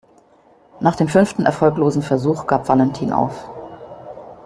Nach 0.79 0.95
dem 0.95 1.07
fünften 1.07 1.45
erfolglosen 1.45 2.01
Versuch 2.01 2.47
gab 2.47 2.67
Valentin 2.67 3.13
auf. 3.13 3.47